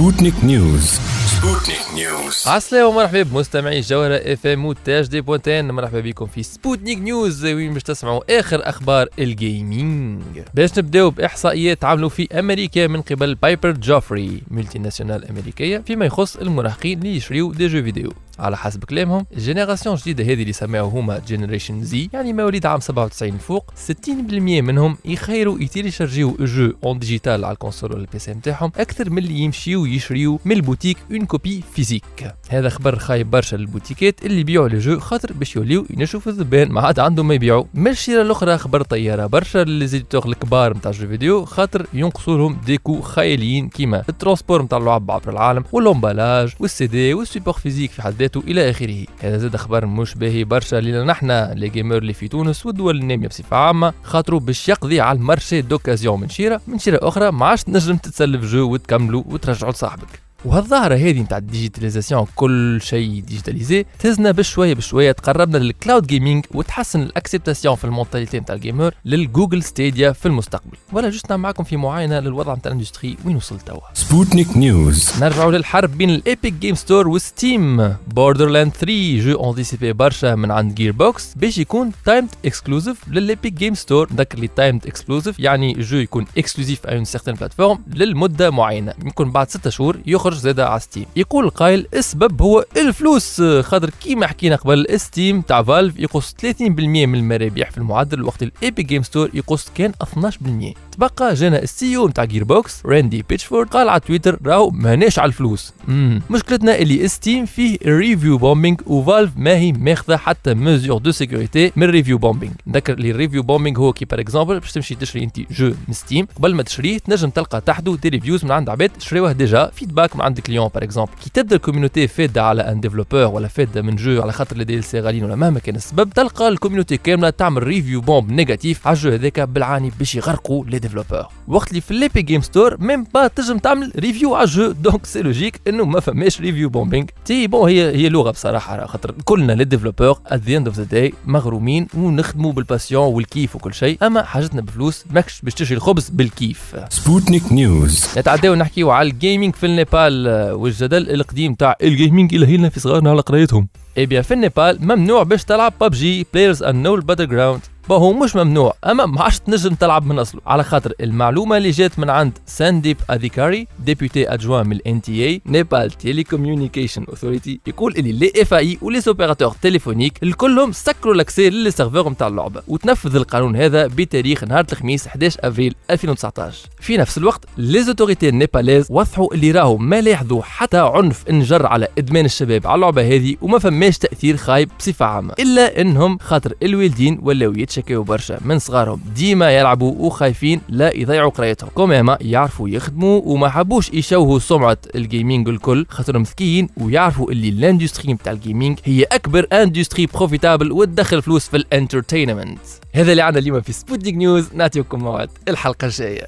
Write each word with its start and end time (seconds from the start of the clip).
سبوتنيك 0.00 0.44
نيوز 0.44 1.00
سبوتنيك 1.26 1.79
نيوز 1.94 2.44
عسلامة 2.46 2.86
ومرحبا 2.86 3.22
بمستمعي 3.22 3.78
الجوهرة 3.78 4.14
اف 4.16 4.46
ام 4.46 4.64
وتاج 4.64 5.06
دي 5.06 5.20
بوانتين 5.20 5.70
مرحبا 5.70 6.00
بكم 6.00 6.26
في 6.26 6.42
سبوتنيك 6.42 6.98
نيوز 6.98 7.44
وين 7.44 7.72
باش 7.74 7.82
تسمعوا 7.82 8.38
آخر 8.40 8.68
أخبار 8.68 9.08
ال 9.18 9.33
gaming 9.33 10.22
باش 10.54 10.78
نبداو 10.78 11.10
بإحصائيات 11.10 11.84
عملوا 11.84 12.08
في 12.08 12.38
أمريكا 12.38 12.86
من 12.86 13.02
قبل 13.02 13.34
Piper 13.34 13.72
Jaffray 13.72 14.42
multinationale 14.50 15.28
أمريكية 15.30 15.78
فيما 15.78 16.06
يخص 16.06 16.36
المراهقين 16.36 16.98
اللي 16.98 17.16
يشريوا 17.16 17.54
des 17.54 17.66
jeux 17.66 17.82
vidéo. 17.82 18.12
على 18.40 18.56
حسب 18.56 18.84
كلامهم 18.84 19.26
ال 19.36 19.41
génération 19.41 19.94
الجديده 19.94 20.24
هذه 20.24 20.42
اللي 20.42 20.52
سماوها 20.52 21.00
هما 21.00 21.22
generation 21.26 21.84
Z 21.84 22.08
يعني 22.12 22.32
مواليد 22.32 22.66
عام 22.66 22.80
97 22.80 23.38
فوق 23.38 23.70
60% 23.88 24.10
منهم 24.38 24.96
يخيروا 25.04 25.58
يتيليشارجيو 25.60 26.36
jeux 26.40 26.72
en 26.84 26.98
digital 26.98 27.44
على 27.44 27.52
ال 27.52 27.57
console 27.57 27.92
ولا 27.92 28.00
ال 28.00 28.18
PC 28.18 28.30
نتاعهم 28.32 28.72
أكثر 28.76 29.10
من 29.10 29.18
اللي 29.18 29.34
يمشيو 29.34 29.86
يشريو 29.86 30.40
من 30.44 30.52
ال 30.52 30.57
boutique 30.57 30.96
en 31.10 31.26
copie 31.26 31.62
physique 31.80 32.34
هذا 32.48 32.68
خبر 32.68 32.98
خايب 32.98 33.30
برشا 33.30 33.56
للبوتيكات 33.56 34.26
اللي 34.26 34.40
يبيعوا 34.40 34.68
les 34.68 34.78
jeux 34.78 35.00
خاطر 35.00 35.32
باش 35.32 35.56
يوليو 35.56 35.86
ينشوا 35.90 36.20
في 36.20 36.26
الذبان. 36.26 36.72
ما 36.72 36.80
عاد 36.80 36.98
عندهم 36.98 37.28
ما 37.28 37.34
يبيعوا. 37.34 37.64
من 37.74 37.90
الشيره 37.90 38.22
الاخرى 38.22 38.58
خبر 38.58 38.82
طيارة 38.82 39.26
برشا 39.26 39.58
les 39.58 39.77
éditeurs 39.77 40.26
الكبار 40.26 40.76
نتاع 40.76 40.90
jeux 40.90 41.08
vidéo 41.08 41.44
خاطر 41.44 41.86
ينقصوا 41.92 42.36
لهم 42.36 42.60
des 42.66 42.79
coûts 42.79 43.00
خياليين 43.00 43.68
كيما 43.68 44.02
ال 44.08 44.13
transport 44.13 44.62
نتاع 44.62 44.78
اللعب 44.78 45.10
عبر 45.10 45.30
العالم 45.32 45.64
وال 45.72 45.87
emballage 45.87 46.52
وال 46.60 46.86
CD 46.86 47.14
وال 47.14 47.23
support 47.23 47.54
physique 47.54 47.90
في 47.90 48.02
حد 48.02 48.14
ذاته 48.18 48.42
إلى 48.46 48.70
آخره. 48.70 49.04
هذا 49.20 49.38
زاد 49.38 49.56
خبر 49.56 49.86
مش 49.86 50.14
باهي 50.14 50.44
برشا 50.44 50.76
لنا 50.76 51.04
نحنا 51.04 51.54
les 51.54 51.68
gamers 51.68 51.98
اللي 51.98 52.12
في 52.12 52.28
تونس 52.28 52.66
والدول 52.66 52.96
النامية 53.00 53.28
بصفة 53.28 53.56
عامة 53.56 53.92
خاطروا 54.02 54.40
باش 54.40 54.68
يقضي 54.68 55.00
على 55.00 55.18
ال 55.18 55.24
marché 55.24 55.60
d'occasion 55.62 56.20
من 56.20 56.28
شيرة. 56.28 56.60
من 56.66 56.78
شيرة 56.78 56.98
أخرى 57.02 57.30
ما 57.32 57.46
عادش 57.46 57.64
تنجم 57.64 57.96
تتسلف 57.96 58.52
jeu 58.52 58.72
وتكملوا 58.72 59.22
وترجعوا 59.26 59.72
لصاحبك. 59.72 60.29
وهالظاهرة 60.44 60.94
هذه 60.94 61.20
نتاع 61.20 61.38
ال 61.38 61.44
digitalisation 61.44 62.26
كل 62.36 62.80
شيء 62.82 63.20
digitalisé 63.20 63.86
تهزنا 63.98 64.30
بشوية 64.30 64.74
بشوية 64.74 65.12
تقربنا 65.12 65.58
لل 65.58 65.72
cloud 65.72 66.06
gaming 66.06 66.44
وتحسن 66.54 67.02
ال 67.02 67.08
acceptation 67.08 67.76
في 67.76 67.84
ال 67.84 67.90
mentalité 67.90 68.40
نتاع 68.40 68.54
ال 68.54 68.60
gamers 68.60 68.94
لل 69.04 69.18
Google 69.18 69.62
Stadia 69.62 70.12
في 70.12 70.26
المستقبل. 70.26 70.76
ولا 70.92 71.10
juste 71.10 71.30
نعمل 71.30 71.42
معكم 71.42 71.64
في 71.64 71.76
معاينة 71.76 72.20
للوضع 72.20 72.54
نتاع 72.54 72.72
ال 72.72 72.77
industry 72.77 73.16
وين 73.24 73.36
وصل 73.36 73.60
توا؟ 73.60 73.80
سبوتنيك 73.94 74.56
نيوز 74.56 75.10
نرجعوا 75.20 75.52
للحرب 75.52 75.98
بين 75.98 76.10
ال 76.10 76.18
Epic 76.18 76.52
Games 76.52 76.74
Store 76.74 77.08
و 77.08 77.23
Steam 77.23 77.96
Borderlands 78.08 78.72
3 78.72 79.20
jeu 79.20 79.50
anticipé 79.50 79.92
برشا 79.92 80.34
من 80.34 80.50
عند 80.50 80.74
Gearbox 80.74 81.34
باش 81.34 81.58
يكون 81.58 81.92
timed 82.04 82.28
exclusive 82.44 83.08
لل 83.08 83.23
Epic 83.23 83.52
Games 83.52 83.74
Store 83.74 84.08
نذكر 84.12 84.38
اللي 84.38 84.48
timed 84.48 84.86
exclusive 84.86 85.40
يعني 85.40 85.72
jeu 85.72 85.96
يكون 85.96 86.26
exclusif 86.38 86.86
en 86.86 87.04
certaine 87.04 87.34
plateforme 87.34 87.78
للمدة 87.94 88.50
معينة. 88.50 88.94
يمكن 89.02 89.30
بعد 89.30 89.50
6 89.50 89.70
شهور 89.70 90.00
يخرج 90.06 90.29
زاد 90.34 90.60
على 90.60 90.80
Steam 90.80 91.06
يقول 91.16 91.44
القائل 91.44 91.86
السبب 91.94 92.42
هو 92.42 92.64
الفلوس. 92.76 93.42
خاطر 93.60 93.90
كيما 93.90 94.26
حكينا 94.26 94.56
قبل 94.56 95.00
Steam 95.00 95.40
تاع 95.40 95.62
Valve 95.62 95.98
يقص 95.98 96.34
30% 96.42 96.60
من 96.70 97.14
المرابح 97.14 97.70
في 97.70 97.78
المعدل 97.78 98.22
وقت 98.22 98.42
ال 98.42 98.51
Epic 98.51 98.86
Games 98.86 99.02
Store 99.02 99.30
يقص 99.34 99.70
كان 99.74 99.92
12% 100.04 100.89
تبقى 101.00 101.34
جانا 101.34 101.62
ال 101.62 101.96
CEO 101.96 102.08
نتاع 102.08 102.24
Gearbox 102.24 102.82
راندي 102.86 103.24
بيتشفورد 103.28 103.68
قال 103.68 103.88
على 103.88 104.00
تويتر 104.00 104.38
راهو 104.46 104.70
ماناش 104.70 105.18
على 105.18 105.28
الفلوس. 105.28 105.72
مم. 105.88 106.22
مشكلتنا 106.30 106.78
اللي 106.78 107.08
Steam 107.08 107.46
فيه 107.46 107.78
review 107.86 108.38
bombing 108.38 108.80
و 108.86 108.94
Valve 108.94 109.32
ماهي 109.36 109.72
ماخذة 109.72 110.16
حتى 110.16 110.54
mesure 110.54 110.98
de 110.98 111.10
sécurité 111.10 111.72
من 111.76 111.82
ال 111.82 111.87
review 111.87 112.18
bombing 112.18 112.52
نذكر 112.66 112.94
اللي 112.94 113.10
ال 113.10 113.15
review 113.15 113.42
bombing 113.42 113.78
هو 113.78 113.92
كي 113.92 114.04
par 114.04 114.20
exemple 114.20 114.60
باش 114.60 114.72
تمشي 114.72 114.94
تشري 114.94 115.24
انت 115.24 115.40
jeu 115.52 115.72
من 115.88 115.94
Steam 115.94 116.26
قبل 116.36 116.54
ما 116.54 116.62
تشريه 116.62 116.98
تنجم 116.98 117.30
تلقى 117.30 117.60
تحته 117.60 117.96
des 117.96 118.08
reviews 118.08 118.44
من 118.44 118.50
عند 118.50 118.68
عباد 118.68 118.90
شريوه 118.98 119.32
déjà 119.32 119.70
feedback 119.74 120.16
من 120.16 120.22
عند 120.22 120.40
client 120.40 120.68
par 120.74 120.82
exemple 120.82 121.12
كي 121.24 121.30
تبدأ 121.34 121.56
ال 121.56 121.61
community 121.61 122.08
فاده 122.08 122.44
على 122.44 122.62
un 122.62 122.80
développeur 122.80 123.24
ولا 123.26 123.48
فاده 123.48 123.82
من 123.82 123.96
jeu 123.96 124.22
على 124.22 124.32
خاطر 124.32 124.56
les 124.56 124.64
DLC 124.64 125.00
غاليين 125.00 125.24
ولا 125.24 125.34
مهما 125.34 125.58
كان 125.60 125.74
السبب 125.76 126.10
تلقى 126.10 126.48
ال 126.48 126.53
community 126.53 126.96
كاملة 126.96 127.30
تعمل 127.30 127.62
review 127.62 128.00
bomb 128.00 128.30
négative 128.32 128.86
على 128.86 128.96
ال 128.96 129.00
jeu 129.00 129.10
هذاك 129.10 129.40
بالعاني 129.40 129.92
باش 129.98 130.14
يغرقوا 130.14 130.64
les 130.64 130.78
développeurs 130.90 131.26
وقت 131.48 131.70
اللي 131.70 131.80
في 131.80 131.94
l'Epic 131.94 132.22
Games 132.22 132.40
Store 132.40 132.76
même 132.80 133.04
pas 133.14 133.26
تنجم 133.26 133.58
تعمل 133.58 133.92
review 133.98 134.34
على 134.34 134.44
ال 134.44 134.51
jeu 134.51 134.72
donc 134.72 135.06
c'est 135.06 135.22
logique 135.22 135.60
انه 135.68 135.84
ما 135.84 136.00
فماش 136.00 136.40
review 136.40 136.68
bombing 136.68 137.10
تي 137.24 137.46
bon 137.46 137.70
هي 137.70 137.96
هي 137.96 138.08
لغه 138.08 138.30
بصراحه 138.30 138.86
خاطر 138.86 139.14
كلنا 139.24 139.52
les 139.52 139.64
développeurs 139.64 140.18
at 140.26 140.40
the 140.40 140.56
end 140.56 140.66
of 140.66 140.76
the 140.76 140.84
day 140.84 141.12
مغرومين 141.26 141.86
ونخدموا 141.94 142.52
بال 142.52 142.66
passion 142.66 143.14
والكيف 143.14 143.56
وكل 143.56 143.74
شيء 143.74 143.98
اما 144.02 144.22
حاجتنا 144.22 144.60
بفلوس 144.60 145.04
ماكش 145.10 145.40
باش 145.42 145.54
تشري 145.54 145.76
الخبز 145.76 146.08
بالكيف 146.08 146.76
Sputnik 146.88 147.52
News 147.52 148.06
نتعداو 148.18 148.54
نحكيو 148.54 148.90
على 148.90 149.10
ال 149.10 149.16
gaming 149.16 149.54
في 149.54 149.66
النيبال 149.66 150.28
والجدل 150.52 151.10
القديم 151.10 151.54
تاع 151.54 151.76
ال 151.82 151.89
gaming 151.89 152.34
اللي 152.34 152.46
هيلنا 152.46 152.68
في 152.68 152.80
صغارنا 152.80 153.10
على 153.10 153.20
قرايتهم 153.20 153.68
et 153.98 154.06
bien 154.06 154.22
في 154.22 154.34
النيبال 154.34 154.78
ممنوع 154.80 155.22
باش 155.22 155.44
تلعب 155.44 155.72
PUBG 155.80 156.26
PlayerUnknown's 156.34 157.00
Battlegrounds 157.00 157.60
هو 157.90 158.12
مش 158.12 158.36
ممنوع 158.36 158.74
أما 158.84 159.06
ما 159.06 159.22
عادش 159.22 159.38
تنجم 159.38 159.74
تلعب 159.74 160.06
من 160.06 160.18
أصله. 160.18 160.40
على 160.46 160.64
خاطر 160.64 160.92
المعلومة 161.00 161.56
اللي 161.56 161.70
جات 161.70 161.98
من 161.98 162.10
عند 162.10 162.38
سانديب 162.46 162.96
أذيكاري 163.10 163.66
deputy 163.78 164.34
adjoint 164.34 164.66
من 164.66 164.72
ال 164.76 165.02
NTA 165.02 165.26
Nepal 165.26 165.90
Telecommunications 165.90 167.04
Authority 167.08 167.60
يقول 167.66 167.94
اللي 167.96 168.12
les 168.12 168.32
FAI 168.42 168.54
و 168.54 168.78
les 168.82 169.00
opérateurs 169.08 169.54
téléphoniques 169.62 170.22
الكلهم 170.22 170.72
سكروا 170.72 171.14
l'accès 171.14 171.50
ل 171.50 171.70
les 171.70 171.81
serveurs 171.81 172.10
نتاع 172.10 172.26
اللعبة. 172.28 172.62
وتنفذ 172.68 173.16
القانون 173.16 173.56
هذا 173.56 173.86
بتاريخ 173.86 174.44
نهار 174.44 174.66
الخميس 174.72 175.06
11 175.06 175.40
أفريل 175.44 175.74
2019 175.90 176.68
في 176.80 176.96
نفس 176.96 177.18
الوقت 177.18 177.44
les 177.58 177.82
autorités 177.82 178.28
népalaises 178.28 178.86
وضحوا 178.90 179.34
اللي 179.34 179.50
راهو 179.50 179.76
ما 179.76 180.00
لاحظوا 180.00 180.42
حتى 180.42 180.78
عنف 180.78 181.28
انجر 181.30 181.66
على 181.66 181.88
إدمان 181.98 182.24
الشباب 182.24 182.66
على 182.66 182.74
اللعبة 182.74 183.02
هذه 183.02 183.36
وما 183.42 183.58
فماش 183.58 183.98
تأثير 183.98 184.36
خايب 184.36 184.70
بصفة 184.78 185.06
عامة. 185.06 185.34
إلا 185.38 185.80
إنهم 185.80 186.18
خاطر 186.18 186.54
الوالدين 186.62 187.18
ولاو 187.22 187.52
يتشكاو 187.80 188.02
برشا 188.02 188.38
من 188.44 188.58
صغارهم. 188.58 189.00
ديما 189.14 189.58
يلعبوا 189.58 189.94
وخايفين 189.98 190.60
لا 190.68 190.96
يضيعوا 190.96 191.30
قرايتهم. 191.30 191.70
quand 191.74 191.98
même 191.98 192.18
يعرفوا 192.20 192.68
يخدموا 192.68 193.20
وما 193.24 193.48
حبوش 193.48 193.90
يشوهوا 193.92 194.38
سمعة 194.38 194.78
ال 194.94 195.02
gaming 195.02 195.48
الكل 195.48 195.86
خاطرهم 195.88 196.22
ذكيين 196.22 196.68
ويعرفوا 196.76 197.30
اللي 197.30 197.48
ال 197.48 197.55
industry 197.55 198.12
نتاع 198.12 198.32
ال 198.32 198.39
gaming 198.39 198.78
هي 198.84 199.02
أكبر 199.02 199.46
industry 199.52 200.06
profitable 200.06 200.72
وتدخل 200.72 201.22
فلوس 201.22 201.48
في 201.48 201.56
ال 201.56 201.63
entertainment 201.63 202.58
هذا 202.94 203.10
اللي 203.10 203.22
عندنا 203.22 203.42
اليوم 203.42 203.60
في 203.60 203.72
Sputnik 203.72 204.14
News 204.14 204.48
نعطيكم 204.54 204.98
موعد 204.98 205.30
الحلقة 205.48 205.84
الجاية. 205.84 206.26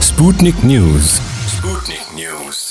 Sputnik 0.00 0.54
News 0.64 1.20
Sputnik 1.46 2.06
News 2.16 2.63